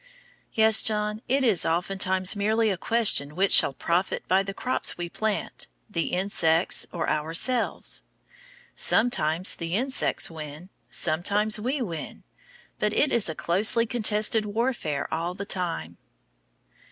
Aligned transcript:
Yes, 0.55 0.81
John, 0.81 1.21
it 1.29 1.43
is 1.43 1.63
oftentimes 1.63 2.35
merely 2.35 2.71
a 2.71 2.75
question 2.79 3.35
which 3.35 3.51
shall 3.51 3.71
profit 3.71 4.27
by 4.27 4.41
the 4.41 4.51
crops 4.51 4.97
we 4.97 5.09
plant, 5.09 5.67
the 5.87 6.07
insects 6.07 6.87
or 6.91 7.07
ourselves. 7.07 8.01
Sometimes 8.73 9.55
the 9.55 9.75
insects 9.75 10.31
win, 10.31 10.69
sometimes 10.89 11.59
we 11.59 11.83
win, 11.83 12.23
but 12.79 12.93
it 12.95 13.11
is 13.11 13.29
a 13.29 13.35
closely 13.35 13.85
contested 13.85 14.43
warfare 14.47 15.07
all 15.13 15.35
the 15.35 15.45
time. 15.45 15.97